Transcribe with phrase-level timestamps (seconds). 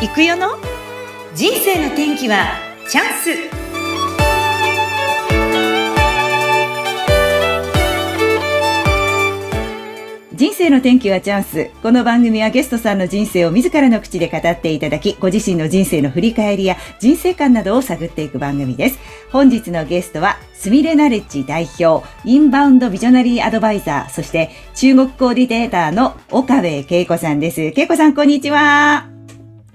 [0.00, 0.50] 行くよの？
[1.34, 2.52] 人生の天気は
[2.88, 3.30] チャンス
[10.36, 11.70] 人生の天気はチャンス。
[11.82, 19.00] この番組はゲストさんの人生を自らの口で語っていただき、ご自身の人生の振り返りや人生観などを探っていく番組です。
[19.32, 27.72] 本日のゲストは、スミレナレッジ代表、インバウンドビジョナリーアドバイザー、そして中国コーディネーターの岡部恵子さんです。
[27.74, 29.17] 恵子さん、こんにちは。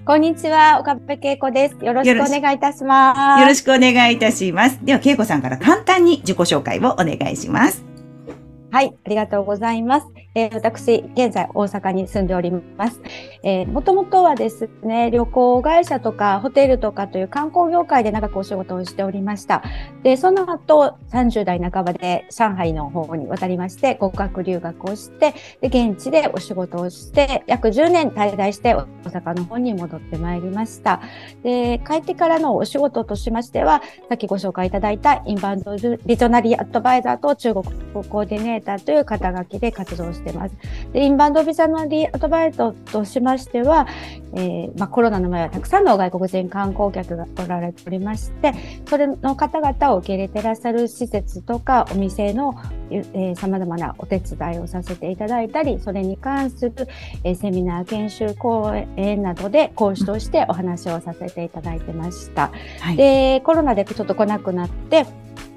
[0.06, 1.82] こんにちは、岡部恵子です。
[1.82, 3.40] よろしくお願いいたします。
[3.40, 4.78] よろしくお願いいたします。
[4.84, 7.82] では、恵子さんから簡単に自己紹介をお願いします。
[8.70, 10.06] はい、ありがとうございます。
[10.36, 13.00] えー、私、現在大阪に住んでおります。
[13.44, 19.62] えー、もともとはですね、旅行会社とかホテルとかという観光業界で長くお仕事をしておりました。
[20.02, 31.00] で、その後、30代半ばで上海の方に渡りまして、語学留学をして、で、現地でお仕事をして、約10年滞在して大阪の方に戻ってまいりました。
[31.44, 40.54] で、帰ってからのお仕事としましては、さっきご紹介いただいたインバウンドビジョナリーアドバイザーと中国コーディネーターという肩書きで活動しています。
[40.92, 43.86] で、インバウンドビジョナリーアドバイザーとしましては、
[44.36, 48.52] えー、まあ、コロナの前はたくさんの外国人観光客がおられておりまして、
[48.88, 52.54] それの方々を受け入れていらっしゃる施設とかお店の、
[52.90, 56.88] えー、様々なお手伝いをさせていただいたり、それに関する、
[57.22, 62.50] えー、セミナー、研修、講演などで講師としてお話をさせていただいてました。
[62.80, 65.06] はい、で、コロナでちょっと来なくなって、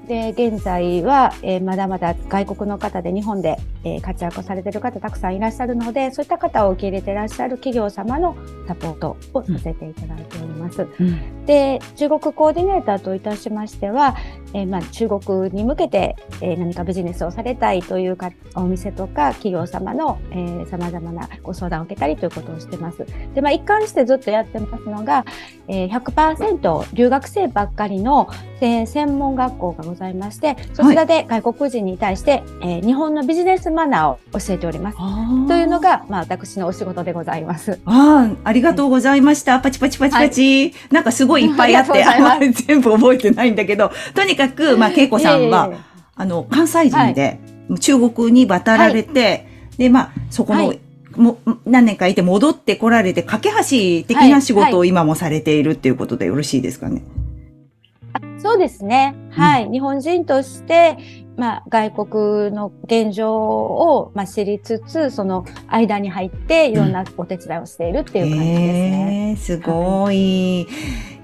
[0.08, 8.34] で、現在は、えー、まだまだ外国の方で日本で、えー、活躍されている方たくさんいらっしゃるので、そういった方を受け入れていらっしゃる企業様の
[8.66, 10.86] サポートをさせていただいております。
[10.98, 14.16] うん、で、中国コーディネーターといたしましては、
[14.54, 23.04] えー、まあ、中国に向けて、え何かビジネスをされたいというかお店とか企業様の、えー、様々なご相談を受けたりということをしてます。
[23.34, 25.24] で、まあ、一貫してずっとやってますのが、
[25.66, 28.28] えー、100%留学生ばっかりの、
[28.60, 34.98] えー、専門学校がございまして、そちらで外国人に対して、はい、えー、日本のビジネスマナーを教えております。
[35.48, 37.80] というのが、まあ、私のお仕事でございます。
[37.84, 39.54] ああ、ありがとうございました。
[39.54, 45.70] はい、パチパチパチパチ、はい、なんかすごいいっぱいあって、あまり全部覚えてないんだけど、とにかく、まあ、恵子さんは、
[46.14, 47.40] あの、関西人で、
[47.80, 50.74] 中国に渡られて、で、まあ、そこの、
[51.16, 57.02] も何年かいて戻ってこられて、架け橋的な仕事を今もされているっていうことでよろしいですかね。
[58.38, 59.14] そうですね。
[59.30, 59.64] はい。
[59.64, 60.96] うん、日本人として、
[61.36, 69.30] まあ、外国の現状を、まあ、知りつつ、その間に入って、いろんなお手伝いをしているっていう感じですね。
[69.30, 70.66] えー、すごい。
[70.68, 70.70] は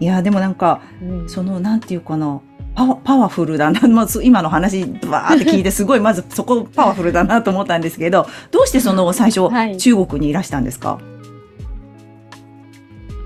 [0.01, 2.41] い、いや、でもなんか、うん、その、なんていうかな。
[2.77, 3.81] パワパワフルだな。
[3.87, 10.99] まあ、今の話、バーって聞いて、 すごい、まずそこパワフルだなと思ったんですけど、どうしてその最初、はい、中国にいらしたんですか？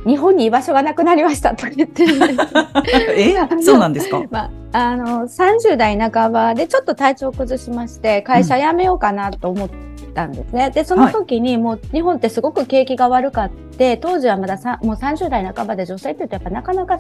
[0.06, 2.04] 日本に居場所がなくなりましたと言って。
[3.16, 9.70] えそうなんですか、まあ、あの、30代半ばでちょっと体調を崩しまして、会社辞めようかなと思っ
[10.14, 10.66] たんですね。
[10.66, 16.98] うん、で、その時にもう日本ってすごく景気が悪かって、当時はまださもう30代半ばで女性って言うとやっぱなかなか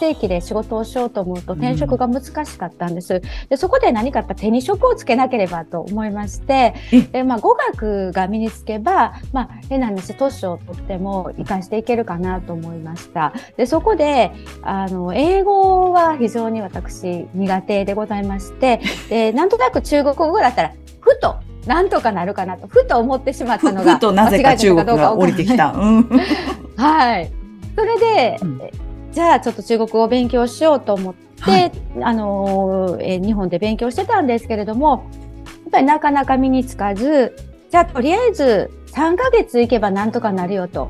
[0.00, 3.22] 正規で仕事をしようと思うと転職が難しかったんです。
[3.48, 6.74] で、そこで何かやっぱ手に職をつけなければと思いまして、
[7.12, 13.32] で、まあ語学が身につけば、まあ変な話、年をとっても活かしていけるかなと思いました。
[13.56, 14.32] で、そこで、
[14.62, 21.36] あの、英語は非常に私苦手でございまして、で、なんとなく中国語だったら、ふと、
[21.66, 25.72] なんとかなるかなと、ふと思ってしまったのが、ふとなぜか中国が降りてきた。
[25.72, 26.08] うん、
[26.76, 27.30] はい。
[27.76, 28.60] それで、うん、
[29.12, 31.72] じゃあちょっと中国語を勉強しようと思って、はい、
[32.02, 37.36] あの、え日本で勉強してたんですけれども、やっぱりなかなか身につかず、
[37.70, 40.88] じゃあとりあえず3ヶ月行けばなんとかなるよと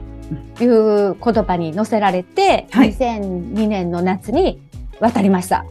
[0.61, 4.61] いう言葉に乗せられて、はい、2002年の夏に
[5.01, 5.65] 渡りました。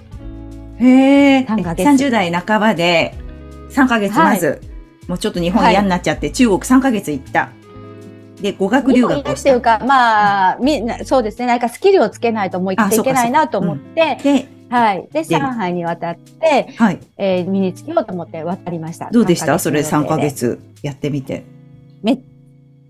[0.79, 1.45] へえ。
[1.47, 3.15] 30代半ばで
[3.69, 4.59] 3ヶ月まず、はい、
[5.07, 7.49] もうちょっと日本嫌になっちゃって、はい、中国3ヶ月行った。
[8.41, 9.51] で、語学留学をした。
[9.51, 11.47] いうか、まあ、みんな、そうですね。
[11.47, 15.07] なんかスキルをつけないともう生きていけないなと思って、で、はい。
[15.12, 17.00] で、上海に渡って、はい。
[17.18, 19.09] えー、身につけようと思って渡りました。
[19.12, 19.57] どうでした？
[19.57, 21.45] それ3ヶ月やってみて。
[22.03, 22.19] め、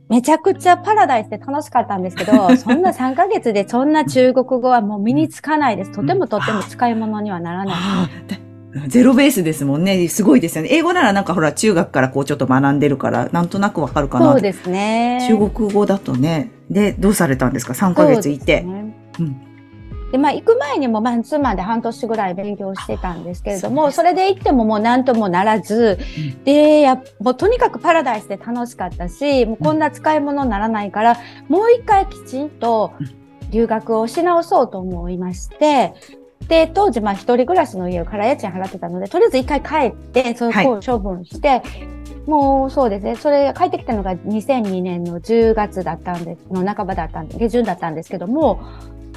[0.10, 5.92] めちゃくちゃパラダイスで楽しかったんですけど、そんな3ヶ月でそんな中国語はもう身につかないです。
[5.92, 8.48] とてもとても使い物にはならない。
[8.88, 10.08] ゼロベースですもんね。
[10.08, 10.70] すごいですよね。
[10.72, 14.32] 英語ならなんかほら中学からこうちょっと学んでるから、なんとなくわかるかな。
[14.32, 15.26] そうですね。
[15.28, 16.52] 中国語だとね。
[16.70, 18.62] で、どうされたんですか ?3 ヶ月いて。
[18.62, 19.47] ね、うん。
[20.12, 31.18] で、まあ、行く前にもマンツーマンで半年ぐらい勉強してたんですけれども、それで行ってももう何ともならず、うん、で、やもうとにかくパラダイスで楽しかったし、もうこんな使い物にならないから、
[31.50, 32.94] もう一回きちんと
[33.52, 35.94] 留学をし直そうと思いまして、
[36.48, 41.62] で、当時、まあ、一人暮らしの家を空家賃払ってたので、とりあえず一回帰って、それを処分して、はい、
[42.26, 48.62] もうそうですね、それ帰ってきたのが2002年の10月だったんで、の半ばだったんで、下旬だったんですけども、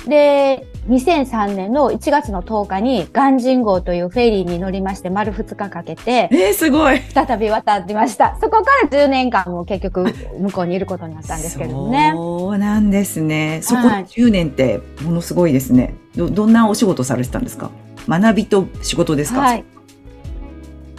[0.07, 8.37] で、2003年の1月の10日に、ガンジン号というフェリーに乗りまして、丸2日かけて、えー、すごい再び渡ってました。
[8.41, 12.13] そこから10年間も結局、向こうにいることになったんですけどね。
[12.15, 13.61] そうなんですね。
[13.63, 15.95] そこ10年ってものすごいですね。
[16.17, 17.71] ど、どんなお仕事されてたんですか？
[18.09, 19.41] 学びと仕事ですか？
[19.41, 19.65] はい。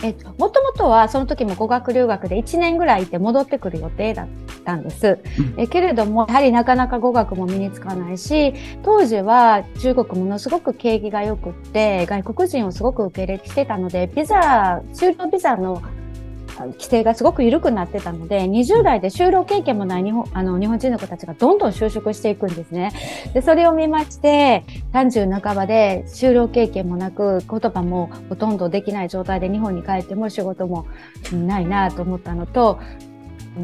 [0.03, 4.27] えっと、もともとはその時も語学留学で1年ぐらいいて戻ってくる予定だっ
[4.65, 5.19] たんです。
[5.39, 8.53] うん、えけれども、やはりなかなか語学も身につかないし、
[8.83, 15.81] 当時は中国ものすごく景気が良くって、外国人をすごく受け入れしてたので、ビザ、就労ビザの
[16.67, 22.91] 規制がすごく緩くなってたので、20代で就労経験もない日本あの日本人の子たちがどんどん就職していくんですね。
[23.33, 24.63] で、それを見まして、
[24.93, 30.85] 30半ばで就労経験もなく、言葉もほとんどできない状態で日本に帰っても仕事も
[31.31, 32.79] ないなと思ったのと、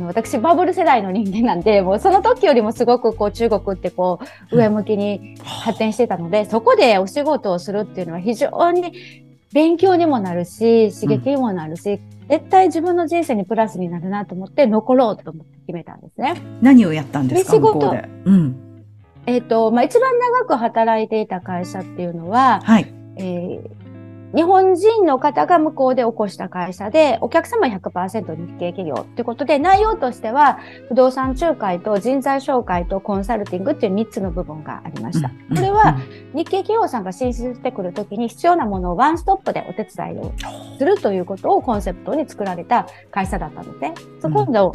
[0.06, 4.20] 私バブル世代の人間なんでもうその時よりもすごくこう中国ってこ
[4.52, 12.00] う上向きに発展してたので、そこでお仕事をするっていうのは非常に勉強にもなるし刺激にもなるし、
[12.30, 16.42] 絶対自分の人生にプラスになるなと思って残ろうと思って決めたんですね。
[16.62, 17.96] 何をやったんですか仕事。
[18.26, 18.84] うん、
[19.26, 22.94] えっ、ー、と、まあ、一番長く働いていた会社っていうのは、はい。
[23.18, 23.87] えー
[24.36, 30.60] 日本人の方が向こうで起こした会社で、お客様100%日系企業ってことで、内容としては、
[30.90, 35.30] 不動産仲介と人材紹介とコンサルティングっていう3つの部分がありました。
[35.30, 35.98] これは、
[36.34, 40.34] 日系企業さんが進出してくるときに必要なものをワンストップでお手伝いを
[40.78, 44.74] するということをコンセプトに作られた会社だったので、そこの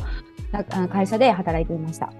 [0.88, 2.10] 会社で働いていました。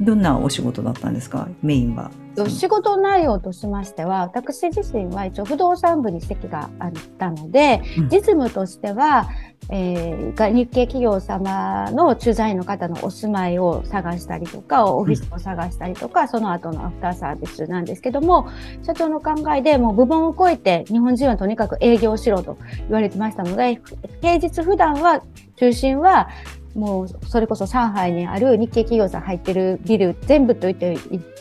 [0.00, 1.48] どんなお仕事だったんですか？
[1.62, 2.10] メインは。
[2.48, 9.28] 仕事内容としましては、私自身は一応不動産部に席があったので、うん、実務としては、
[9.70, 18.48] えー、日系企業様の駐在員の方のお住まいを探したりとか、オフィスを探したりとか、うん、その後のアフターサービスなんですけども、
[18.82, 23.80] 社長の考えでもう部門を超えて日本人はとにかく営業しろと言われてましたので、
[24.20, 25.22] 平日普段は
[25.56, 26.28] 中心は
[26.76, 30.98] もうそれこそ上海にある日系企業さん入ってるビル全部と言って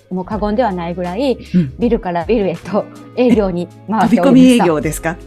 [0.09, 2.85] もう過言ではないぐらい、うん、ビルからビルへと
[3.17, 4.15] 営業に回っておりました。
[4.15, 5.17] 飛び込み営業ですか？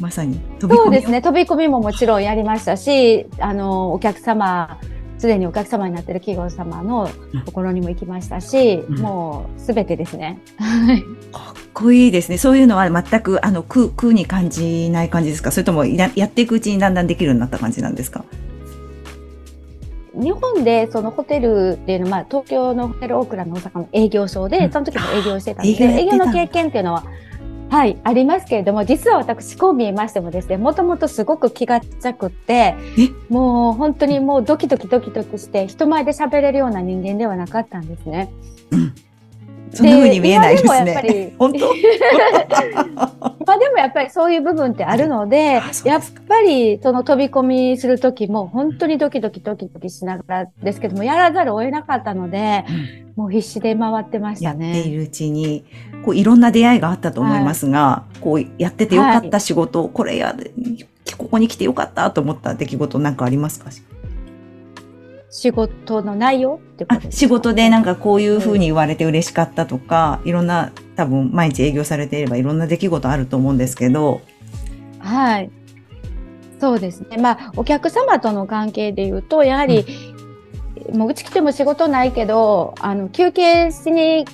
[0.00, 4.78] まさにそうですね飛び込みももちろんやりましたしあのお客様
[5.18, 7.08] すでにお客様になってる企業様の
[7.46, 10.38] ところにも行きましたし、うん、もうすべてですね。
[11.32, 12.36] かっこいいですね。
[12.36, 15.50] そういうのは全くあの空空に感じない感じですか？
[15.50, 18.26] それともややっていくうちにだんだんできるようになった感じなんですか？
[20.16, 27.04] 日本でそのホテルっていうのは、まあ、東京のホテルオークラの大阪の営業所で、その時も営業してたので、営業の経験っていうのは、
[27.68, 32.74] はい、ありますけれども、実は私、こう見えましてもですね、もともとすごく気がちっちゃくって、
[33.28, 38.30] もう本当にもうドキドキドキドキして、人前で喋れるような人間ではなかったんですね。
[38.70, 38.94] うん
[39.72, 41.34] そんな風に見えないですね。
[41.38, 41.66] 本当？
[43.46, 52.64] まあでもやっぱりそういう部分ってあるので、やっぱりその飛び込みする時も本当にドキドキドキドキしながらですけども、やらざるを得なかったので、
[53.16, 54.74] うん、もう必死で回ってましたね。
[54.74, 55.64] やっているうちに、
[56.04, 60.34] こういろんな出会いがあったと思いますが、はい、こうやっててよかった仕事、はい、これや、
[61.16, 63.70] ここに来てよかったと思った出来事なんかありますか？
[65.36, 74.22] 仕事の内容ってこと仕事でなんかこういうふうに言われて嬉しかったとか、いろんな多分毎日営業されていればいろんな出来事あると思うんですけど。
[74.98, 75.50] はい。
[76.58, 77.18] そうですね。
[77.18, 79.84] まあ、お客様との関係で言うと、やはり、
[80.88, 84.24] うん、もううち来ても仕事ないけど、あの、休憩しに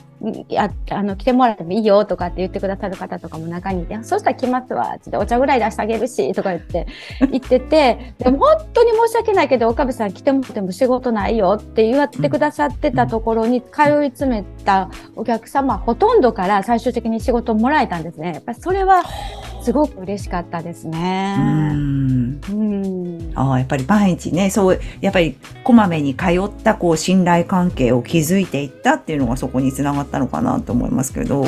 [0.57, 6.87] ああの来てもらってもいいよとかって言ってくださる方とかも中にいて、そしたら来ますわってお茶ぐらい出してあげるしとか言って
[7.31, 18.33] 言ってて、でも本当に申し訳ないけど岡部さん来てもらっても仕事ないよって言ってくださってたところに通い詰めたお客様ほとんどから最終的に仕事をもらえたんですね。
[18.35, 19.03] やっぱりそれは
[19.63, 21.37] すごく嬉しかったですね。
[21.39, 31.45] うんうんああ、やっぱり毎日ね、そう、やっぱりこまめに通ったこう信頼関係を築いていったっていうのがそこにつながったのかなと思いますけど。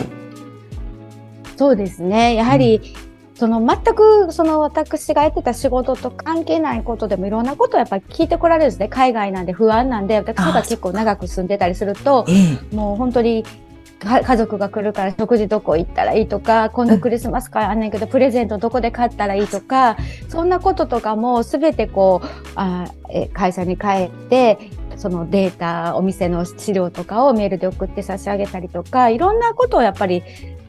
[1.57, 2.35] そうですね。
[2.35, 8.89] やはり、うん、その全くその私がやってた仕事と関係ないことでもいろんなことをやっぱり聞いてこられるんですね。
[8.89, 12.27] 海外なんで不安なんで、私が結構長く住んでたりすると、
[12.73, 13.45] もう本当に
[14.05, 19.97] 家族が来るから食事どこ行ったらいいとか今度クリスマス会あんねんけどプレゼントどこで買ったらいいとか
[20.29, 24.59] そんなこととかも全てこうあえ会社に帰って
[24.97, 30.23] そのデータお店の資料とかをメールで送って差し上げたりとかいろんなことをやっぱり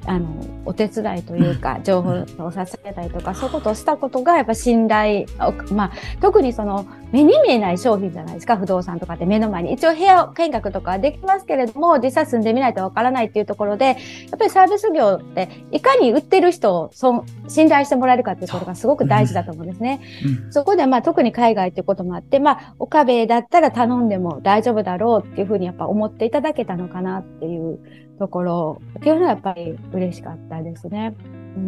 [0.08, 0.28] あの
[0.66, 5.26] お手伝いというか情報を差し上げたりとか、そういうことをしたことがやっぱ信頼
[5.72, 9.74] まあ、特にその目に見えない商品じゃないですか不動産とかって目の前に。
[9.74, 13.96] 一応部屋見学とかはできますけれども実際住んでみないとわからないっていうところでやっ
[14.38, 20.02] ぱりサービス業っていかに売ってる人をそ信頼してもらえるかっていうことがすごく大事だと思うんですね。
[20.22, 27.80] そうん、そこでまあ特に海外っていうこともあってまあ岡部だったら頼んでも大丈夫だろうっていうふうにやっぱ思っていただけたのかなっていう
[28.18, 31.14] ところっていうのはやっぱり嬉しかったですね。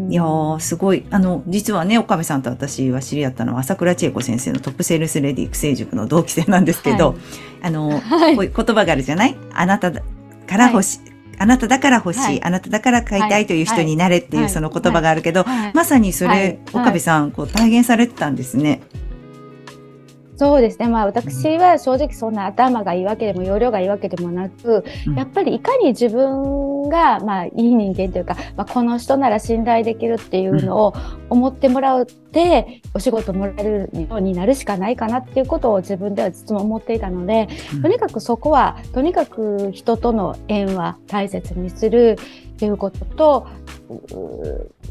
[0.10, 1.06] いやー、すごい。
[1.12, 7.18] あの、実はね、岡部さんと私は知り合ったのは、朝倉千恵子先生のトップセールスレディ育成塾の同期生なんですけど、はい、
[7.64, 9.38] あの、はい、こういう言葉があるじゃない？
[9.54, 10.02] あなたか
[10.58, 18.82] ら欲しい、はい、あなただから欲しい、あなただから買いたいという人になれっていうその言葉があるけど、まさにそれ、岡部さん、こう体現されてたんですね。
[20.38, 20.88] そうですね。
[20.88, 30.94] まあ私は正直そんな頭がいいわけでも容量がいいわけでもなく、やっぱりいかに自分がまあいい人間というか、まあ、この人なら信頼できるっていうのを
[31.32, 37.48] 思ってもらうってお仕事もらえるようになるしかないかなっていうことを自分では実も思っていたので、
[37.82, 42.18] とにかくそこはとにかく人との縁は大切にする
[42.58, 43.48] っていうことと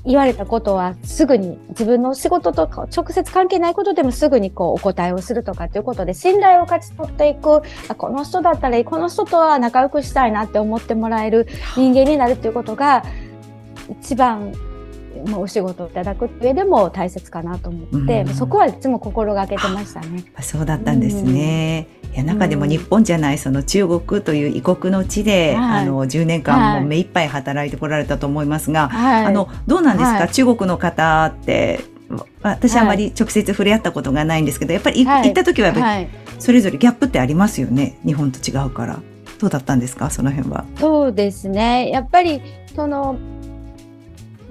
[0.05, 7.63] 言われたことはすぐに自分の仕事と直接関係ないことでもすぐにこうお答えをするとかっていうことで信頼を勝ち取っていく
[7.99, 13.05] この人だったらこの人とは仲良くしたいなって思ってもらえる人間になるっていうことが
[14.01, 14.53] 一番
[15.27, 20.25] まあ、お仕事をいただく上でも大切かなと思って、うん、そこはいつも心がけてましたね。
[20.41, 21.89] そうだったんですね。
[22.05, 31.81] うん、いや中でも日本じゃないその中国という異国の地で、うん、あの10年間も目いっぱい働いてこられたと思いますが、はい、あのどうなんですか、はい、中国の方って
[32.43, 35.73] 私はあまり直接触れ合ったことがないんですけどやっぱり、はい、行った時は
[36.39, 37.99] それぞれギャップってありますよね？
[38.05, 39.01] 日本と違うから。
[39.39, 40.09] どうだったんですか？
[40.09, 40.65] その辺は。
[40.79, 41.91] そうですね。
[41.91, 42.41] やっぱり
[42.75, 43.19] その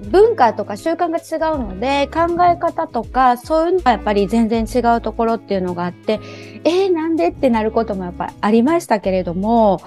[0.00, 6.20] 文化とか習慣が違うので考え方とかそういうのがやっぱり全然違うところっていうのがあって
[6.64, 9.80] えー、なんでってなることもやっぱりありましたけれども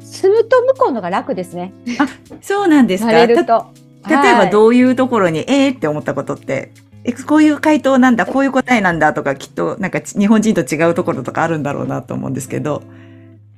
[0.00, 1.72] 住むと向こうのが楽ですね。
[1.98, 2.06] あ
[2.40, 3.10] そうなんですか。
[3.12, 3.34] 例え
[4.36, 6.72] ばどういうところに、はい、えーって思ったことって
[7.04, 12.82] えこういう回答なんだこういう答えなんだとかきっとなんか日本人と違うところとかあるんだろうなと思うんですけど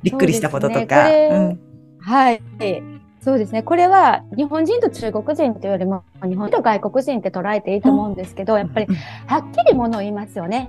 [0.03, 1.05] びっくりしたこととか。
[1.05, 1.29] ね。
[1.31, 1.61] うん、
[2.01, 2.96] はい
[3.27, 3.65] そうですね。
[3.65, 8.87] これは日本人と中国人というよりも日本と外国人って捉えていいと思うんですけど、やっぱり
[9.27, 10.69] はっきりものを言いますよね。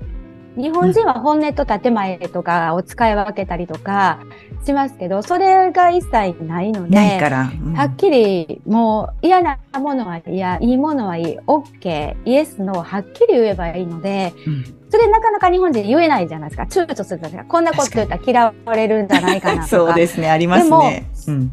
[0.55, 4.17] 日本人は本音と建前とかを使い分けたりとか
[4.65, 7.19] しますけど、それが一切ないので、
[7.61, 16.63] うん、はっきりもう嫌なものは嫌、いいものはいい、OK、イエス、ノー、はっきり言えばいいので、うん、それなかなか日本人言えないじゃないですか。
[16.63, 17.45] 躊躇するじゃないですか。
[17.45, 19.67] こんなこと言ったら嫌われるんじゃないかなとか。
[19.85, 21.07] そうですね、ありますね。
[21.27, 21.51] でも、うん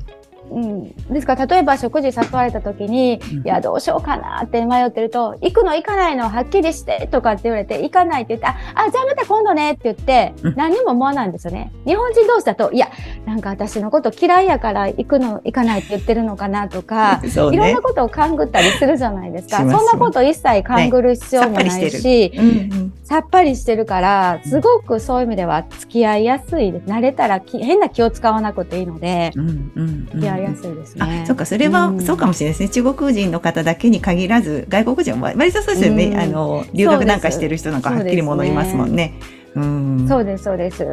[0.54, 12.90] うん、ですから例えば食事誘われた時に、うん、いやどうしようかなって迷ってると行くの行かないのはっきりしてとかって言われて行かないって言ってああじゃあまた今度ねって言って何も思わないんですよね、日本人同士だといや
[13.26, 19.58] なんか私のこと嫌いやから行くの行かないって言ってるのかなとか、ね、いろんなことを勘ぐったりするじゃないですか。
[19.58, 22.50] そんなこと一切勘ぐる必要もないし、ねうんう
[22.84, 26.87] ん、さっぱりしてるからすごくそういう意味では付き合いやすいです。
[26.87, 31.22] 慣れたら変な気を使わなくていいので、うんうんうん、付き合いやすいですね。
[31.24, 32.82] あ、そうか、それは、そうかもしれないですね。
[32.82, 36.16] 中国人の方だけに限らず、外国人は割とそうですよね。
[36.16, 39.14] あの、留学なんかしてる人なんかはっきりものいますもんね。
[39.56, 40.84] うん、そうですそうです。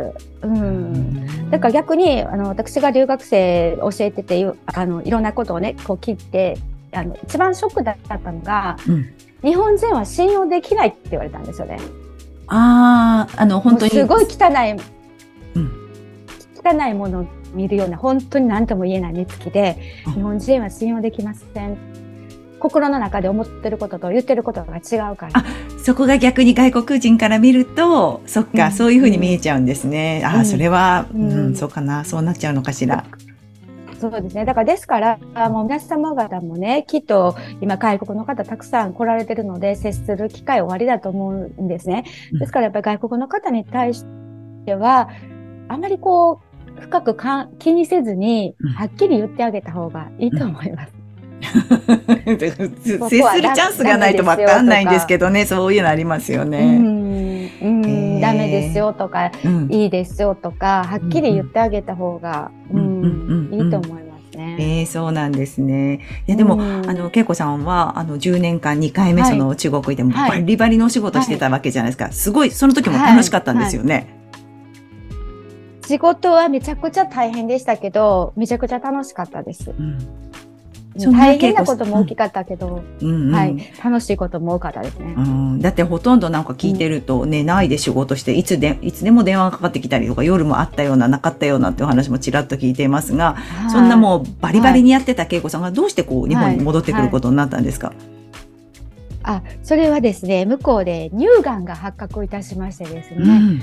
[0.43, 1.49] うん。
[1.49, 6.57] だから逆にあの私が留学生教えててあのいろんなことをねこう聞いて
[6.91, 11.79] あの一番ショックだったのが、うん、日本人は信用できないって言われたんですよね。
[12.47, 14.71] あああの本当にすごい汚い、
[15.55, 15.71] うん、
[16.63, 19.77] 汚いもの見るような本当に何とも言えない寝つきで、
[20.13, 21.77] 日本人は信用できません。
[22.59, 25.43] 心の中で思ってることと言ってることが違うから。
[25.83, 30.21] そこが逆に外国人から見ると、そっか、うん、そういうふうに見えちゃうんですね。
[30.23, 33.03] うん、ああ、それは、うん、うん、そうかな、そうなっちゃうのかしら。
[33.99, 34.45] そうですね。
[34.45, 42.05] だからですから、もう皆様方もね、きっと今外国の方たくさん来られてるので、接する機会終わりだと思うんですね。
[42.31, 44.03] ですからやっぱり外国の方に対し
[44.65, 45.09] ては、
[45.67, 46.50] あまりこう、
[46.81, 50.93] 深くか気にせずに、はっきり言ってあげた方がいいと思います。
[51.41, 56.59] 接するチャンスがないと分かんないんですけどね、そういうのありますよね。
[57.61, 64.11] うん、うん、ダメですよとか、うん、いいですよとか、はっきり言ってあげた方が、うん、いいと思いますね。
[64.41, 64.57] ね。
[64.59, 65.99] えー、そうなんですね。
[66.27, 72.05] いや、でも、あの、恵子さんは、あの、10年間2回目、その中国でもバリバリのお仕事してたわけじゃないですか。
[72.05, 73.93] はい、すごい、その時も楽しかったんですよね。
[73.93, 74.03] はい。
[74.03, 74.20] はい
[75.91, 79.71] 仕事はめちゃくちゃ大変でしたけど、めちゃくちゃ楽しかったです。
[79.71, 79.99] うん。
[81.13, 85.59] 大変なことも大きかったけど、うんうん、はい、楽しいことも多かったですね、うん。
[85.59, 97.95] だってほとんどなんか聞いてると、ね、ないで仕事して、いつで、いつでも電話がかかってきたりとか、夜もあったような、なかったようなっていう話もちらっと聞いていますが、はい、そんなもうバリバリにやってた恵子さんがどうしてこう、日本に戻ってくることになったんですか、はい
[99.23, 103.59] はい、あ、それはですね、向こうで乳がんが発覚いたしましてですね、うん、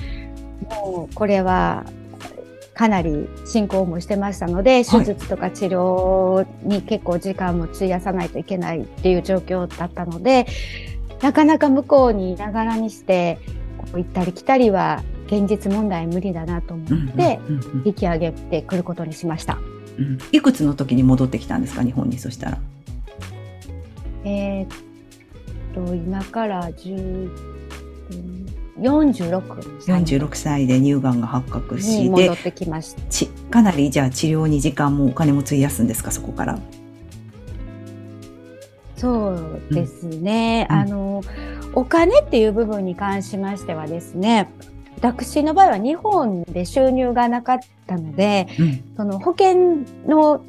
[0.69, 1.85] もうこれは
[2.79, 10.47] かなり進行もしてましたので、手術とか治療に結構時間も費やさないといけないっていう状況だったので、
[11.21, 13.41] なかなか向こうにいながらにして、
[13.95, 17.41] 行ったり来たりは現実問題無理だなと思って、
[17.85, 19.59] 引き上げてくることにしました。
[19.99, 22.59] うん、いくつの時に戻ってきたんですか、日本に、そしたら。
[24.25, 24.69] えー、っ
[25.75, 27.29] と、今から10、
[28.81, 29.41] 46,
[29.81, 33.03] 46歳で乳がんが発覚し戻ってきました。
[33.11, 36.59] ちかなりじゃあ治療に時間もお金も費やすんですかそこから。
[38.97, 41.23] そうですね、うん、あの
[41.73, 44.51] お金っていう部分に関しましてはですね
[44.97, 50.45] 私の場合は日本で収入がなかったので、うん、その保険の、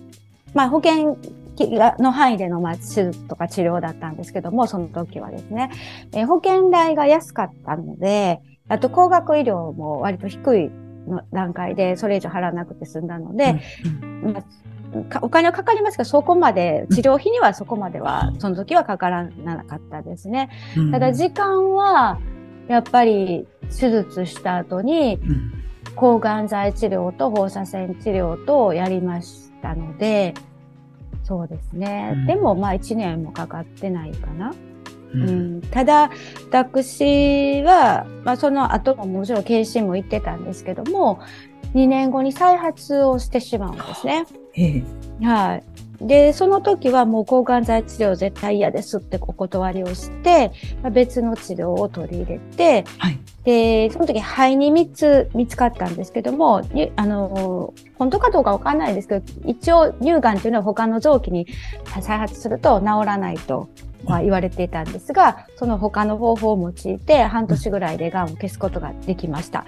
[0.56, 1.20] まあ、保険
[1.68, 5.72] の範囲での、まあ、手術とか治療だったんですけども、その時はですね、
[6.14, 10.72] えー、保険代が安かったので、あと高額医療も割と低い
[11.08, 13.62] の段階でそれ以上払わなくて済んだので、
[14.24, 14.44] うんまあ、
[15.22, 20.50] お金はかかりますが、そこまで、治療費にはそこまでは、その時はかからなかったですね。
[20.92, 22.20] ただ時間は、
[22.68, 25.20] やっぱり手術した後に、
[25.96, 30.34] 抗がん剤治療と放射線治療とやりましたので、
[31.30, 32.14] そうですね。
[32.16, 34.52] うん、でも、まあ、1年もかかってないかな。
[35.14, 36.10] うん、うん、ただ、
[36.52, 41.20] 私は、まあ、その後ももちろん検診も行ってたんですけども、
[41.76, 44.26] 2年後に再発をしてしまうんですね。
[45.22, 45.64] はい。
[46.02, 50.52] で、その時はもう抗がん剤治療絶対嫌ですってお断りをして、
[50.92, 56.62] 別の治療を取り入れて、はい、で、その時肺に3つ見つかったんですけども、
[56.96, 61.48] あの、本当かどうかわかんないですけど、一応乳がんというのは他の臓器に
[62.02, 63.68] 再発すると治らないと
[64.06, 69.66] は言われていたんですが、その他の方法を用いて半年ぐらいでがんを消すことができました。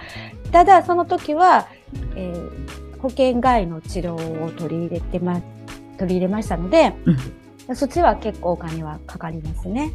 [0.52, 1.68] ただ、その時は、
[2.16, 5.44] えー、保険外の治療を取り入れてます。
[6.02, 6.94] 取り入れましたので、
[7.68, 9.92] うん、そっちは結構お金はかかりますね。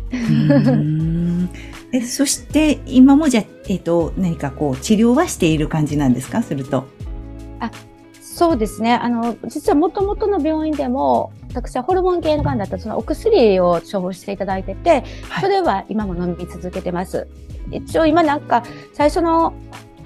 [1.92, 6.42] えそして今もじゃえっ、ー、と何かこう治療はしている感じなんですか？
[6.42, 6.84] すると。
[7.60, 7.70] あ
[8.20, 8.94] そうですね。
[8.94, 15.04] あの実はもともとの病院でも私はホルモン系のがんだったらそのお薬を処方していただいてて、
[15.40, 17.26] それは今も飲み続けてます。
[17.72, 19.54] 一応今なんか最初の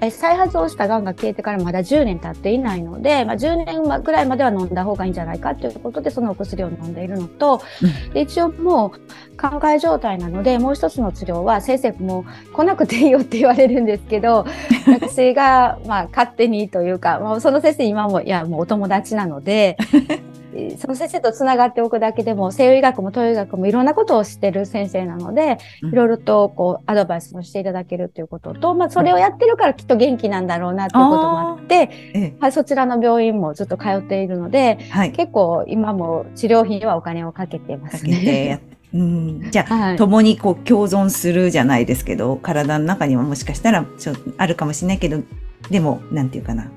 [0.09, 7.61] 再発をしたがんが消えてからまだ10年経っていないので、まあ、10年ぐらいまでは飲んだ方がいいんじゃないかということでそのお薬を飲んでいるのと、
[8.07, 14.45] うん、で一応もう寛解状態なのでもう一つの治療は先生も来なくていいよって言われるんですけど
[14.87, 19.77] 私がまあ勝手にというか、まあ、その先生今もいやもうお友達なので
[20.77, 38.61] その先生とつながっておくだけでも西洋医学も東洋医学もいろんなことを知ってる先生なので、いろいろとこうアドバイスもしていただけるということと、まあ、それをやってるからきっと元気なんだろうなということもあって、はい、そちらの病院もずっと通っているので、はい、結構今も治療費にはお金をかけてますね。
[38.93, 45.21] うん、じゃあ、はい、共にこう共存するじゃないですけど、体の中にはもしかしたらちょあるかもしれないけど、
[45.69, 46.69] でも、なんていうかな、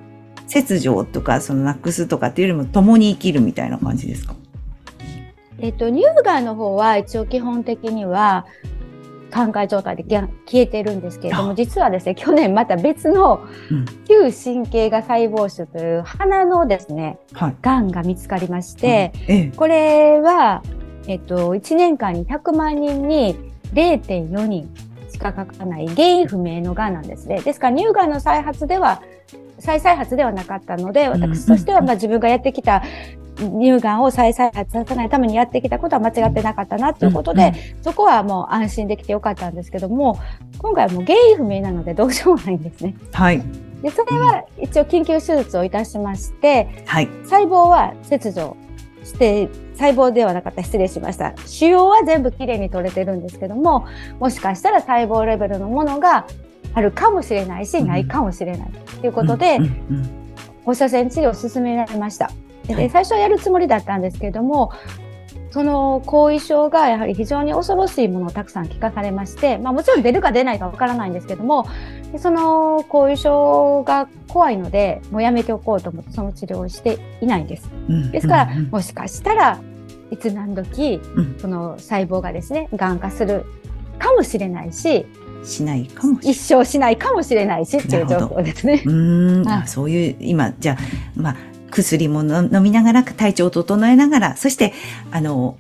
[0.55, 4.37] 切除とか、そのなくすとかっていうよりも共に生きるみたいな感じですか？
[5.59, 8.47] えっと、乳がんの方は一応基本的には、
[9.31, 13.45] 寛解状態で消えてるんですけれども、実はですね、去年また別の
[14.07, 20.63] 旧神経が細胞腫という鼻のですね、はい、がんが見つかりまして、ええ、これは、
[21.09, 23.35] えっと、1年間に100万人に
[23.73, 24.73] 0.4人
[25.11, 27.41] しかかかない原因不明のがんなんですね。
[27.41, 29.03] ですから乳がんの再発では
[29.65, 32.83] 再再発ではなかったので、私としてはまあ自分がやってきた
[33.37, 40.19] 乳がんを再再発させないためにやってきたことは間違ってなかったなということで、そこはもう安心できてよかったんですけども、
[40.59, 42.95] 今回はもう原因不明なのでどうしようもないんですね。
[43.13, 43.43] はい。
[43.83, 47.09] で、それは一応緊急手術をいたしまして、はい。
[47.25, 48.57] 細胞は切除
[49.03, 51.35] して、細胞ではなかった失礼しました。
[51.47, 53.87] 腫瘍は全部きれいに取れてるんですけども、
[54.21, 56.27] もしかしたら細胞レベルのものが
[56.75, 59.59] あるかもしれないし、ないかもしれないということで、
[60.65, 62.31] 放射線治療を進められました。
[62.67, 64.73] で最初はやるつもりだったんですけれども、
[65.55, 71.69] その後遺症がやはり非常に恐ろしいものをたくさん聞かされまして、まあ、もちろん出るか出ないかわからないんですけども
[72.19, 77.71] その後遺症が怖いのでもうやめておこうと思ってその治療をしていないんです。
[78.11, 79.61] ですから、もしかしたら
[80.11, 83.45] いつ何時、うん、その細胞がですねがん化する
[84.01, 85.07] かもしれないし
[85.45, 88.83] しないかも一生しないかもしれないしっていう状況ですね。
[88.85, 88.93] う
[89.43, 90.79] ん、あそういう今じゃあ
[91.17, 91.37] まあ
[91.75, 94.73] 薬も飲みながら、体調を整えながら、そして、
[95.11, 95.59] あの、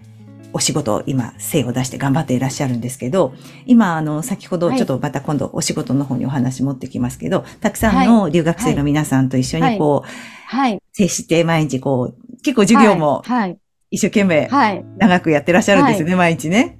[0.52, 3.34] お仕事、今、精を出して頑張っていらっしゃるんですけど、
[3.66, 10.08] 今、あの、先ほど、ちょっとまた今度お仕事の方にお話持ってきますけど、はい、たくさんの留学生の皆さんと一緒にこう、
[10.46, 10.80] はい。
[10.92, 13.58] 接して毎日こう、結構授業も、はい。
[13.90, 14.84] 一生懸命、はい。
[14.98, 16.78] 長くやってらっしゃるんですよね、毎日ね。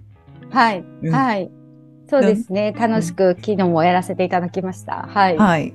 [0.51, 0.85] はい。
[1.11, 1.51] はい。
[2.09, 2.73] そうですね。
[2.79, 5.09] 楽しく昨日もやらせていただきました。
[5.09, 5.37] はい。
[5.37, 5.75] はい。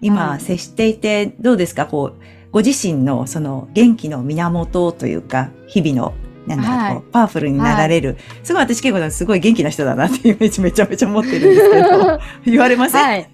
[0.00, 1.86] 今、接していて、どうですか？
[1.86, 6.14] こう、ご自身のその元気の源というか、日々の
[6.46, 8.10] なんだろう、はい、パワフルになられる。
[8.10, 13.30] はい、すごい私結構すごい元気な人だなっていうイメージめちゃめちゃ持ってるんですけど、 言われません、はい、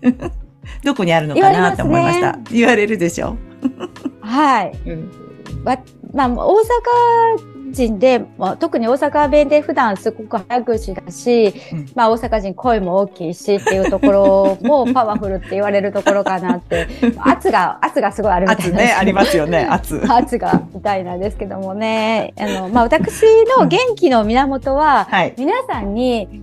[0.83, 2.39] どこにあるのかなって思いました。
[2.51, 3.37] 言われるでしょ？
[4.21, 4.73] はい。
[4.87, 5.11] うん、
[5.65, 5.79] ま、
[6.13, 6.57] まあ、大
[7.39, 16.87] 阪人で、まあ、特に大阪弁で普段すごく早口だし、うん、まあ大阪人声も大きいしっていうところも パワフルって言われるところかなって、
[17.19, 18.77] 圧が、圧がすごいあるみたいな。
[18.79, 20.03] 圧ね、ありますよね、 圧。
[20.09, 23.23] 圧がみたいなんですけどもね、あの、まあ私
[23.59, 26.43] の元気の源は、皆さんに、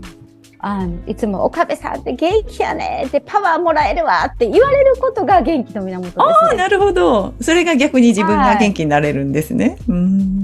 [0.61, 7.33] あいつも岡部さんって元気やねってパワーもらえるわって言われることが元気の源です、ね、ああ、なるほど。
[7.39, 9.69] それが逆に自分が元気になれるんですね。
[9.69, 10.38] はい、うん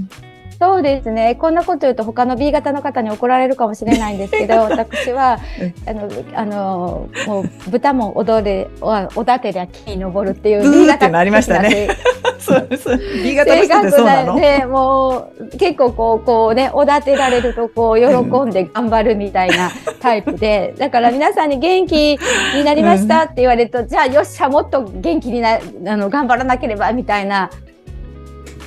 [0.58, 1.34] そうですね。
[1.34, 5.38] こんなこと言うと他の B 型の方に怒られるかもしれないんですけど、 私は、
[5.86, 11.88] あの、あの、もう豚も踊れ、おだてりゃ木登るっていう B 型のありましたね。
[12.38, 12.98] そうそう。
[13.22, 14.34] B 型の人ってそうなの？
[14.36, 22.18] ね、もう結構こう、こうね、おだてられるとこう、喜んで頑張るみたいな タイプで、だから皆さんに元気
[22.54, 27.50] になりましたって言われると、じゃあよっしゃ、もっと元気にな、あの、頑張らなければみたいな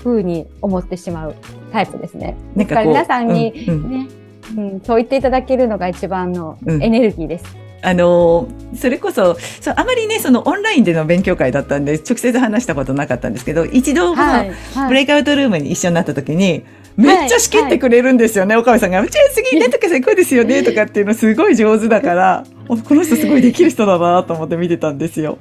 [0.04, 1.36] ふうに思ってしまう。
[1.72, 2.36] タイプですね。
[2.58, 7.58] だから皆さんにね、うん、うん、そう言っていただけるのが一番のエネルギーです。
[7.82, 16.66] あのそれこそそうあまりねそのオンラインでの勉強会だったんで直接話したことなかったんですけど一度このブレイクアウトルームに一緒になった時に、
[16.98, 25.38] めっちゃ仕切ってくれるんですよね、はいはい、岡部さんが「うち次ねとかさこうですよね」とかっていうのすごい上手だから この人すごいできる人だなと思って見てたんですよ。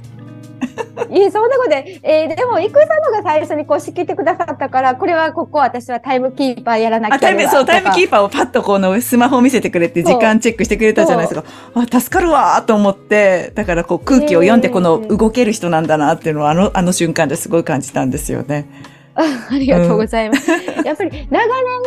[1.10, 11.44] いいそんなことで、えー、でも、郁さんのが最初にこう仕切ってくださったから、これはここ私はタイムキーパーやらなきゃタイム、そう、タイムキーパーをパッとこのスマホを見せてくれて時間チェックしてくれたじゃないですか。
[11.74, 18.66] あ、助かるわと思って、だからこう空気を読んでこの動ける人なんだなっていうのをあの、あの瞬間ですごい感じたんですよね。
[19.14, 20.52] あ ありがとうございます。
[20.52, 21.46] うん、やっぱり長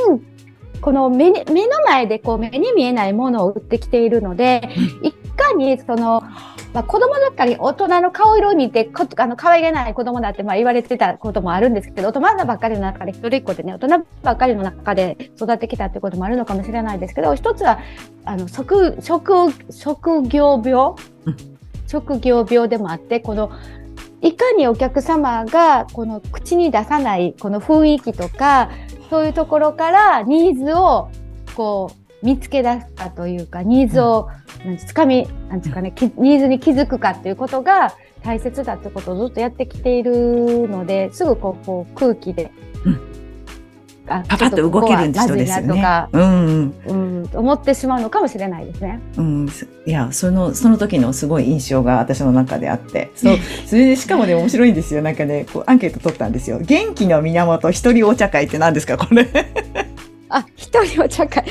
[0.10, 0.22] 年、
[0.82, 4.70] この目に目の前でこう目に見えないものを売ってきているので、
[5.04, 6.24] いかにその
[6.74, 17.80] まあ、子供だったり大人の顔色を見てこあの可愛げない子供だってまあ言われてたこともあるんですけど大人ばっかりの中で一人っ子でね大人ばっかりの中で育ってきたってこともあるのかもしれないですけど一つは
[18.24, 19.34] あの職職
[19.70, 20.96] 職業病、
[21.88, 23.52] 職業病でもあってこの
[24.22, 28.70] いかにお客様がこの口に出さないこの雰囲気とか
[29.10, 31.10] そういうところからニーズを
[31.56, 34.30] こう見つけ出すかというか、ニーズを、
[34.86, 42.52] つかみ、なんですかね、ニーズに気づくかっていうことが大切だってことをずっとやってきているので、すぐこう、こう空気で、
[42.86, 43.11] うん、
[44.12, 45.68] あパパッと動けるんですよね。
[45.68, 49.00] とか、うん、うん、思ってしまうのかもしれないですね。
[49.18, 49.50] うん、
[49.86, 55.02] いや、その、その時のすごい印象が私の中であって、そう、 それでしかもね、面白いんですよ。
[55.02, 56.60] なんかね、こうアンケート取ったんですよ。
[56.62, 59.28] 元気の源一人お茶会って何ですか、これ。
[60.32, 61.44] あ、一人お茶会。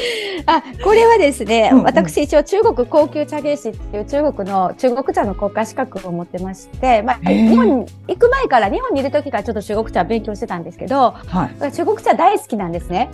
[0.46, 13.10] あ、これはですね、うんうん、私一応中国高級茶芸師っていう中国の中国茶の国家資格を持ってまして、まあ、日本に行く前から、日本にいる時からちょっと中国茶勉強してたんですけど、はい、中国茶大好きなんですね。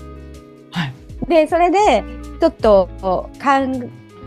[0.71, 0.93] はい。
[1.29, 2.05] で、それで、
[2.41, 2.89] ちょっと、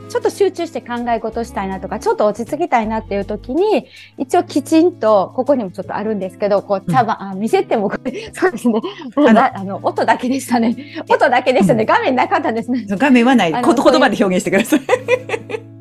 [0.09, 7.91] ちょっと集中して考え事したいなとか、ちょっと落ち着きたいなっていう時に、一応きちんと、ここにもちょっとあるんですけど、こう、茶番、うん、あ見せても、
[8.33, 8.81] そうですね。
[9.15, 10.75] あの、音だけでしたね。
[11.09, 11.85] 音だけでしたね。
[11.85, 12.85] 画面なかったですね。
[12.89, 13.51] 画面はない。
[13.51, 15.78] 言葉で表現してください。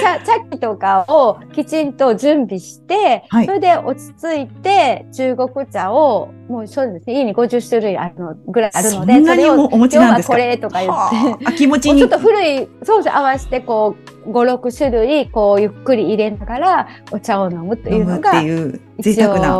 [0.00, 10.34] 茶茶器とかをきちんと準備して、はい、それで落ち着いて中国茶をもうそうですね家に50種類あるのぐらいあるのでそれをお持ちなんですか？
[10.34, 11.46] これとか言って。
[11.46, 11.52] あ。
[11.52, 11.98] 気持ちに。
[12.00, 19.58] ちょっと古いそうそう合わせてこう56種類こうゆっくり入れながらお茶を飲むというのがっていう贅沢な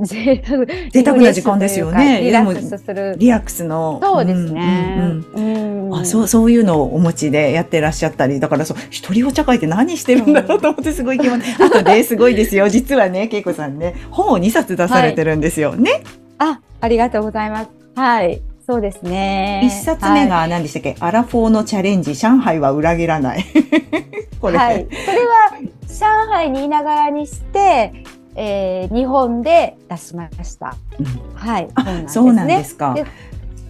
[0.00, 3.14] 贅沢贅沢な時間ですよねリラックスする。
[3.16, 3.98] リラックスの。
[4.02, 5.22] そうですね。
[5.34, 12.68] うんあそう、そういうのをお持ちでやってらっしゃったり、だからそう、一人お茶会って何してるんだろうと思ってすごい気持ち、 あとで、すごいですよ。
[12.68, 15.70] 実はね、恵子さんね、本を2冊出されてるんですよ。
[15.70, 16.02] はい、ね。
[16.38, 17.70] あ、ありがとうございます。
[17.94, 18.40] はい。
[18.66, 19.62] そうですね。
[19.64, 23.44] 一冊目が何でしたっけ、はい、アラフォーのチャレンジ、上海は裏切らない。
[24.40, 24.58] これ。
[24.58, 24.86] はい。
[24.90, 25.52] それは、
[25.88, 27.92] 上海にいながらにして、
[28.36, 30.76] えー、日本で出しました。
[30.98, 31.68] うん、はい。
[32.06, 32.94] そうなんですか。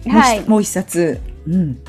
[0.07, 0.41] はい。
[0.47, 1.19] もう一冊。
[1.47, 1.79] うん。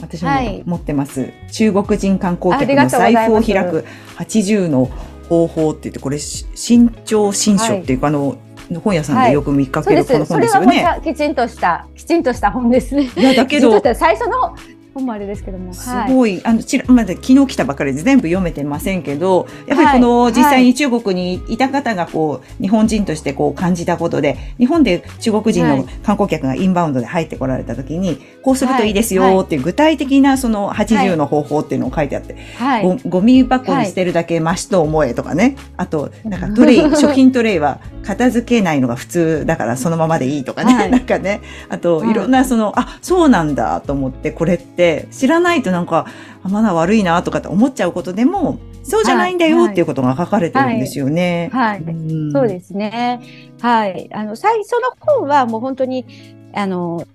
[0.00, 0.30] 私も
[0.64, 1.22] 持ってます。
[1.22, 3.84] はい、中国人観光客の財布を開く
[4.18, 4.88] 80の
[5.28, 8.38] 方法って言って、これ、新潮新書っていうか、はい、あの、
[8.80, 11.00] 本屋さんでよく見かけるこの本ですよね。
[11.04, 13.10] きちんとした、きちんとした本ですね。
[13.16, 14.54] いや、だけど、最初の
[14.98, 15.72] 本もあれですけども。
[15.72, 35.56] すごい、はい、あの、ちら、まだ昨日来たばかりで全部読めてませんけど、やっぱりこの、実際に中国にいた方がこう、日本人としてこう感じたことで、日本で中国人の観光客がインバウンドで入ってこられた時に、こうするといいですよっていう具体的なその80の方法っていうのを書いてあって、はい、ゴミ箱に捨てるだけマシと思えとかね。
[35.76, 40.88] あと、なんかトレイ、 食品トレイは片付けないのが普通だからそのままでいいとかね。
[40.88, 41.42] なんかね。
[41.68, 46.06] あと、いろんなその、あ、そうなんだと思って、これって知らないとなんか、
[46.42, 51.50] あ、まだ悪いなとかって思っちゃうことでも、そうじゃないんだよっていうことが書かれてるんですよね。
[51.52, 51.84] はい。
[51.84, 53.20] はいうん、そうですね。
[53.60, 54.08] はい。
[54.14, 56.06] あの、最初の本はもう本当に、
[56.54, 57.06] あの、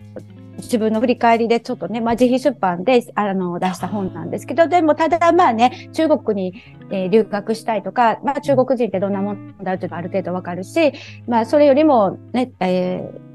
[0.63, 10.93] 自分の振り返りでちょっとね、まあ、自費出版であの出した本なんですけど、でもただまあね、中国に、えー、留学したいとか、まあ、中国人ってどんなもんだっていうのはある程度わかるし、
[11.28, 13.32] まあそれよりもね、えー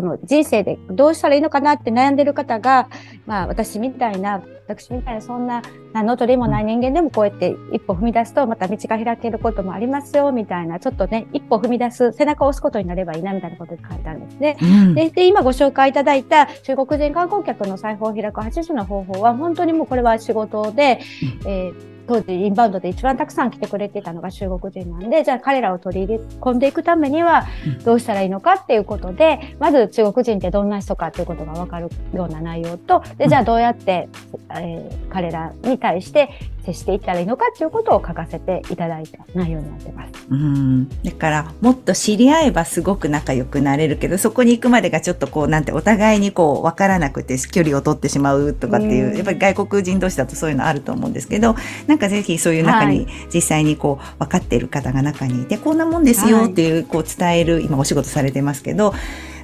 [0.00, 2.88] その人生でどうしたらいいのかなって悩んでる方が、
[3.26, 14.56] まあ私みたいな、私みたいなそんな何の取りもない人間でもこうやって一歩踏み出すとまた道が開けることもありますよみたいな、ちょっとね、一歩踏み出す、背中を押すことになればいいなみたいなことで書いてあるんですね。
[14.62, 21.00] うん、でで、今ご紹介いただいた中国人観光客の財布を開く80の方法は本当にもうこれは仕事で、
[21.44, 27.46] えー当時インバウンドで一番たくさん来てくれてたのが中国人なんで、じゃあ彼らを取り入れ込んでいくためには
[27.84, 34.08] どうしたらいいのかっていうことで、まず中国人ってどんな人かっていうことがわかるような内容と、で、じゃあどうやって、
[34.56, 36.30] えー、彼らに対して
[36.64, 40.12] 接していったらいいのかっていうことを書かせていただいた内容になってます。
[40.30, 40.88] うん。
[40.88, 58.92] だから、もっと知り合えばすごく仲良くなれるけど、そこに行くまでがちょっとこう、なんてお互いにこう、わからなくて距離を取ってしまうとかっていう、うやっぱり外国人同士だとそういうのあると思うんですけど、なんかぜひそういう中に実際にこう、分かっている方が中にいて、こんなもんですよっていう、こう伝える、今お仕事されてますけど、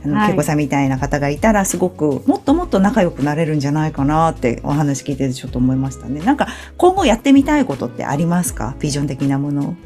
[0.04, 6.20] あの、はい、恵子さんみたいな方がいたらすごくもっともっと仲良くなれるんじゃないかなってお話聞いててちょっと思いましたね。
[6.20, 8.74] なんか今後やってみたいことってありますか？
[8.80, 9.76] ビジョン的なもの。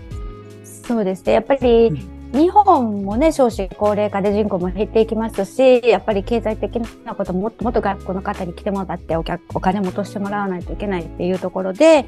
[0.64, 1.32] そうですね。
[1.34, 12.06] やっぱり、うん日本もね、少子高齢化で人口も減っていきますし、やっぱり経済的なことももっともっと学校の方に来てもらってお客、お金も落としてもらわないといけないっていうところで、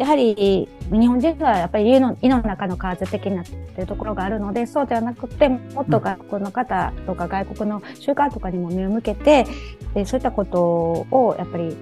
[0.00, 9.46] やはり日本人がやっぱり胃の胃の中の数的になっているところがあるのでそうではなくてもっと学校の方とか外国の習慣とかにも目を向けて
[9.92, 11.76] でそういったことをやっぱり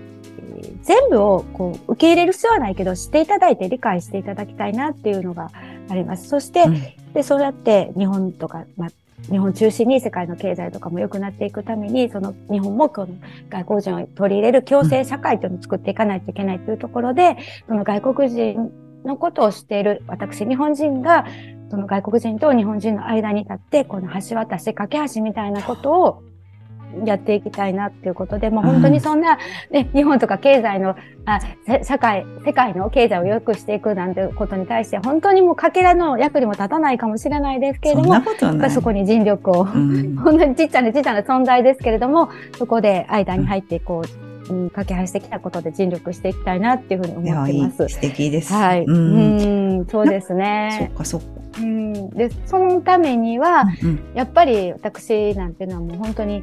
[0.83, 5.53] 全部をこう受け入れる必要はないけど知っていただいて理解していただきたいなっていうのが
[5.89, 6.29] あります。
[6.29, 8.89] そして、うん、でそうやって日本とか、まあ、
[9.31, 13.09] 日本中心に世界の経済とかも良くなっていくために、その日本もこの
[13.51, 18.71] 外国人を取り入れる共生社会というのを作っていかないといけないというところで、その外国人
[19.05, 21.27] のことを知っている私、日本人が、
[21.71, 26.23] その外国人と日本人の間に立って、この橋渡し、架け橋みたいなことを
[27.05, 29.39] やっていきたいなっていうことで、もう本当にそんな、
[29.71, 30.97] ね、日本とか経済の、
[31.27, 31.41] あ、
[31.85, 38.15] 社会、世界の経済を良くしていくなんてことに対して、本当にもうかけらの役にも立たないかもしれないですけれども、
[38.71, 44.09] そそこに尽力を、うん、 本当にちっちゃなちっちゃな存在ですけれども、そこで間に入っていこう。
[44.09, 44.28] うん、
[44.73, 47.83] 架け橋してきたことで尽力していきたいなっていうふうに思ってます。
[47.83, 48.53] いい素敵です。
[48.53, 48.85] はい。
[48.85, 48.93] う
[49.83, 50.89] ん、そうですね。
[50.89, 51.27] そっかそっか。
[51.59, 56.43] うん、でそのためには、うんうん、やっぱり私なんていうのはもう本当に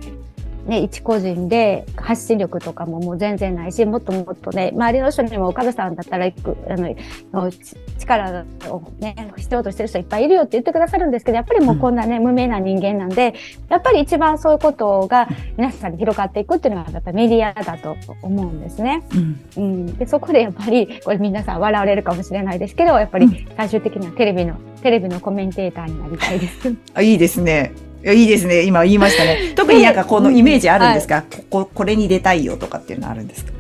[0.66, 7.52] ね、一個人で発信力とかももう全然ないし、もっともっとね、周りの人にも岡部さんだったら行く、あの、
[8.00, 13.36] 力をね、必要としてる人いっぱいいるよって言ってくださるんですけど、やっぱりもうこんなね、無名な人間なんで、
[13.70, 19.04] やっぱり一番そういうことが皆さんに広がっていくっていうのがやっぱりメディアだと思うんですね。
[19.14, 19.40] うん。
[19.58, 26.74] うん、でそこでやっぱり、これ皆さん笑われるかもしれないですけど、やっぱり最終的にはテレビの、テレビのコメンテーターになりたいです。
[26.96, 27.72] あ、いいですね。
[28.14, 28.64] いいですね。
[28.64, 29.54] 今言いましたね。
[29.58, 33.52] 特になんかこのイメージあるんですか、ここ、これに出たいよとかっていうのあるんですか？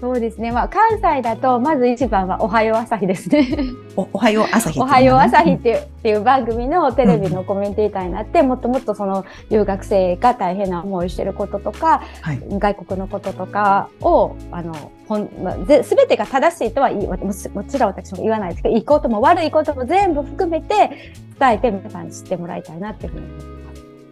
[0.00, 0.52] そうですね。
[0.52, 3.48] まあ、関西だと、まず一番はおはよう朝日ですね。
[3.96, 12.40] おおはよう朝日おはよう朝日っていうっていう番組のテレビのコメンテーターになって、もっともっとその留学生が大変な思いをしてることとか、はい。
[12.48, 20.76] 外国のこととかを、あの、ほん、まあ、ぜ、すべてが正しいとは言い、もちもちろん私も言わないですけど、いいことも悪いことも全部含めて
[21.40, 23.57] 伝えて皆さんに知ってもらいたいなっていうふうに思います。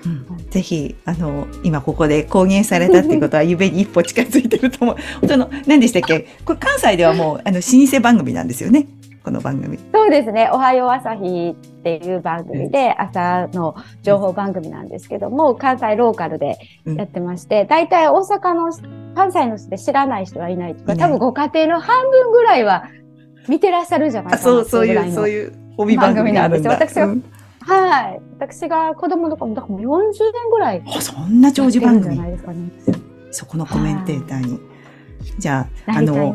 [0.06, 4.96] うんぜひ、あの、今ここで公言されたっていうことは、夢に一歩近づいてると思う。
[5.28, 6.26] その、何でしたっけ？
[6.44, 8.86] これ関西ではもう、あの、老舗番組なんですよね。
[9.24, 9.78] この番組。
[9.92, 10.48] そうですね。
[10.52, 18.70] おはよう朝日っていう番組で、朝の情報番組なんですけども、関西ローカルでやってまして、大体大阪の、
[19.16, 22.84] 関西の人で知らない人はいない多分ご家庭の半分ぐらいは
[23.48, 25.12] 見てらっしゃるんじゃないあ、かなそう、そういう。
[25.12, 25.96] そういう帯。
[25.96, 27.24] 番組なんですよ私がうん
[27.66, 28.20] はい。
[28.38, 32.16] 私が子供の頃、だからもう40年ぐらいあそんな長寿番組？
[32.16, 32.70] やってるんじゃない。
[32.70, 33.04] ですかね。
[33.32, 34.60] そこのコメンテーターに。
[35.38, 36.34] じゃあ、あの。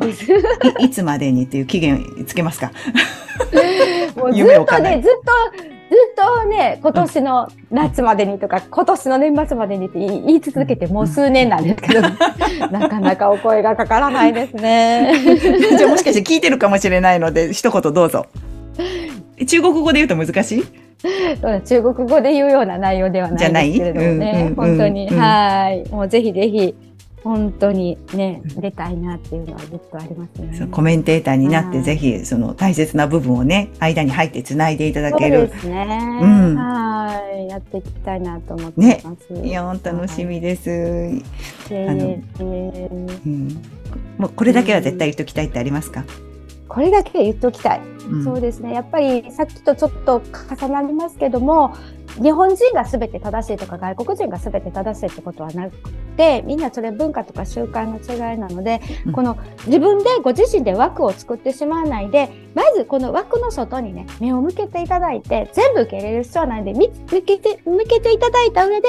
[0.80, 2.72] い いつまでにっていう期限つけますか？
[4.18, 12.02] もうずっとね、ずっと、ずっとね、今年の夏までにとか、今年の年末までにって言い続けてもう数年なんですけど、
[12.72, 15.14] なかなかお声がかからないですね。
[15.78, 18.26] じゃあもしかして聞いてるかもしれないので、一言どうぞ。
[19.48, 20.62] 中国語で言うと難しい？
[20.62, 20.68] うん
[21.66, 25.90] 中国語で言うような内容ではないですけれどもねうん、本当に、うんはい。
[25.90, 26.76] もうぜひぜひ、
[27.24, 30.68] 本当にね、出たいなっていうのはずっとありますね。
[30.72, 35.48] コメンテーターになって、はいぜひ、その大切な部分をね、間に入ってつないでいただそうける。
[35.48, 36.20] ですね。
[36.22, 37.48] うんはい。
[37.48, 39.34] やっていきたいなと思ってます。
[39.34, 40.70] いや、楽しみです。
[40.70, 41.90] はい。
[41.90, 43.62] あのえーうん。
[44.18, 46.04] もうこれだけは絶対言っときたいってありますか、
[46.72, 47.82] これだけ言っておきたい。
[47.82, 48.74] うんそうですね。
[48.74, 50.22] やっぱりさっきとちょっと
[50.58, 51.76] 重なりますけども、
[52.22, 55.76] 日本人が全て正しいとか外国人が全て正しいってことはなく
[56.16, 68.88] て、みんなそれ文化とか習慣の違いなので、うんこの自分でご自身で枠を作ってしまわないで、まずこの枠の外にね、目を向けていただいて、全部受け入れる必要はないので、み向けて、向けていただいた上で、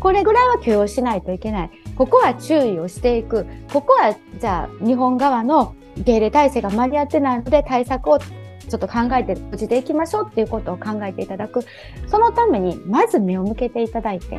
[0.00, 1.70] これぐらいは許容しないといけない。
[1.96, 3.46] ここは注意をしていく。
[3.72, 11.60] ここは、じゃあ、日本側の受け入れ体制が間に合ってないので、対策をちょっと考えて、無事でいきましょうっていうことを考えていただく。
[12.06, 14.38] そのために、まず目を向けていただいて、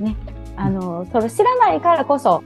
[0.00, 0.16] ね。
[0.56, 2.42] あの、それを知らないからこそ、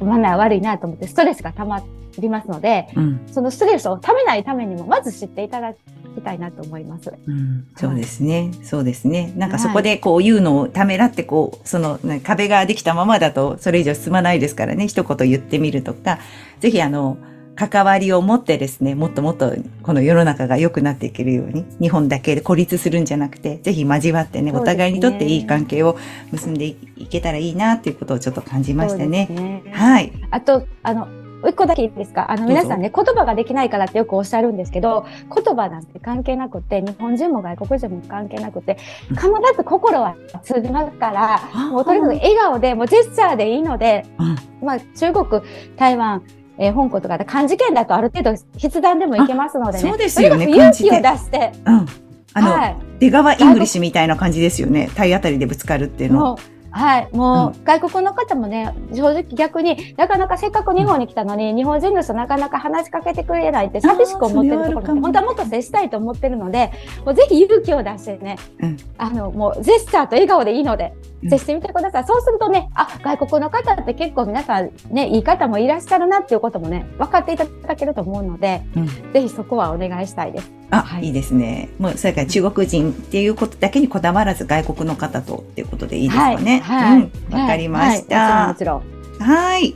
[0.00, 1.82] マナー悪いなと思って、ストレスが溜ま
[2.18, 5.78] りますので、うんそのストレスをためないためにも、まず知っていただき
[6.22, 7.12] たいなと思います。
[7.26, 8.50] うんそうですね。
[8.62, 9.32] そうですね。
[9.36, 14.88] なんかそこでこう言うのをためらってこう、そのね壁ができたままだとそれ以上進まないですからね。
[14.88, 16.18] 一言言ってみるとか、
[16.60, 17.16] ぜひあの、
[17.56, 24.58] 関わりを持ってですね、もっともっとこの世の中が良くなっていけるように、日本だけで孤立するんじゃなくて、ぜひ交わってね、ね。
[24.58, 25.96] お互いにとっていい関係を
[26.32, 26.76] 結んでい
[27.08, 29.26] けたらいいなっていうことをちょっと感じましたね。
[29.26, 29.62] ね。
[29.72, 30.12] はい。
[30.30, 31.06] あと、あの、
[31.46, 32.30] 一個だけいいですか？
[32.30, 38.78] あの、皆さんね、言葉ができないからってよくおっしゃるんですけど、言葉なんて関係なくて、日本人も外国人も関係なくて、
[39.10, 39.16] うん。
[39.16, 44.66] 必ず心は通じますから、あもうとにかく笑顔で、もうジェスチャーでいいので、うん。
[44.66, 45.42] まあ、中国、
[45.76, 46.22] 台湾、
[46.58, 49.88] えー香港とかで漢字圏だとある程度筆談でもいけますのでね。
[49.88, 51.86] あそうですよね勇気を出して、うん。
[52.34, 52.76] あの、はい。
[52.98, 54.90] 出川イングリッシュみたいな感じですよね。
[54.94, 56.38] 体当たりでぶつかるっていうの
[56.74, 56.98] は。
[56.98, 57.08] い。
[57.12, 66.72] もう、外国の方もね、正直逆になかなかせっかく日本に来たのに、日本人の人なかなか話しかけてくれないって寂しく思ってるところ本当はもっと接したいと思ってるので、
[67.04, 72.04] もうぜひ勇気を出してね、うんあの、もうジェスチャーと笑顔でいいので、うん接してみてください。
[72.04, 80.52] そうするとね、あ、外国の方って結構皆さんね、いい方もいらっしゃるなっていうこともね、分かっていただけると思うので、うんぜひそこはお願いしたいです。
[80.70, 81.68] あ、はいい、いですね。
[81.78, 86.60] もう、それから中国人っていうことだけにこだわらず外国の方とっていうことでいいですかね。
[86.60, 87.40] はいはいうん。
[87.40, 88.16] わかりました。
[88.16, 88.82] はいもちろん。
[89.20, 89.74] はい。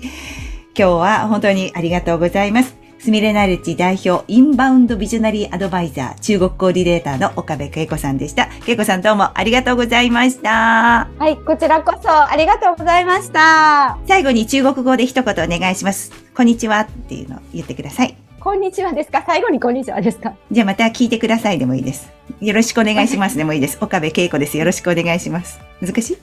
[0.79, 2.77] 今日は本当にありがとうございます。
[3.01, 8.48] スミレナレッジ代表インバウンドビジョナリーアドバイザー中国コーディネーターの岡部恵子さんでした。
[8.66, 11.09] 恵子さんどうもありがとうございました。
[11.18, 13.98] はい、こちらこそありがとうございました。
[14.07, 16.12] 最後に中国語で一言お願いします。
[16.35, 18.27] こんにちはっていうのを言ってください。
[18.48, 19.22] こんにちはですか？
[19.26, 20.32] 最後にこんにちはですか？
[20.50, 22.11] じゃあまた聞いてくださいでもいいです。
[22.40, 23.76] よろしくお願いしますでもいいです。
[23.78, 24.56] 岡部恵子です。
[24.56, 25.61] よろしくお願いします。
[25.82, 26.16] 難しい？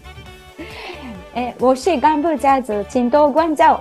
[1.36, 3.80] え、我是干部家族，请多关照。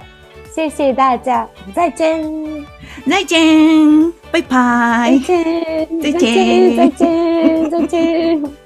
[0.54, 2.66] 谢谢大家，再见，
[3.08, 8.63] 再见バイバイ再见，再见再见。